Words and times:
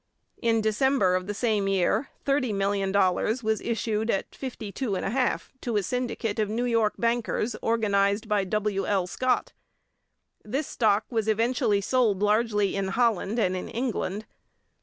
In 0.41 0.61
December 0.61 1.13
of 1.13 1.27
the 1.27 1.33
same 1.35 1.67
year 1.67 2.09
$30,000,000 2.25 3.43
was 3.43 3.61
issued 3.61 4.09
at 4.09 4.33
52 4.33 4.89
1/2 4.89 5.41
to 5.61 5.77
a 5.77 5.83
syndicate 5.83 6.39
of 6.39 6.49
New 6.49 6.65
York 6.65 6.95
bankers 6.97 7.55
organized 7.61 8.27
by 8.27 8.43
W. 8.43 8.87
L. 8.87 9.05
Scott; 9.05 9.51
this 10.43 10.65
stock 10.65 11.05
was 11.11 11.27
eventually 11.27 11.81
sold 11.81 12.23
largely 12.23 12.75
in 12.75 12.87
Holland 12.87 13.37
and 13.37 13.55
in 13.55 13.69
England. 13.69 14.25